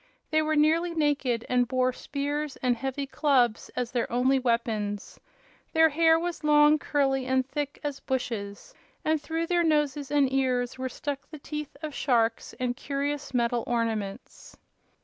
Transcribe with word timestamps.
They 0.31 0.41
were 0.41 0.55
nearly 0.55 0.95
naked, 0.95 1.45
and 1.47 1.67
bore 1.67 1.93
spears 1.93 2.55
and 2.63 2.75
heavy 2.75 3.05
clubs 3.05 3.69
as 3.75 3.91
their 3.91 4.11
only 4.11 4.39
weapons. 4.39 5.19
Their 5.73 5.89
hair 5.89 6.17
was 6.19 6.43
long, 6.43 6.79
curly, 6.79 7.27
and 7.27 7.47
thick 7.47 7.79
as 7.83 7.99
bushes, 7.99 8.73
and 9.05 9.21
through 9.21 9.45
their 9.45 9.63
noses 9.63 10.09
and 10.09 10.33
ears 10.33 10.79
were 10.79 10.89
stuck 10.89 11.29
the 11.29 11.37
teeth 11.37 11.77
of 11.83 11.93
sharks 11.93 12.53
and 12.59 12.75
curious 12.75 13.31
metal 13.31 13.63
ornaments. 13.67 14.57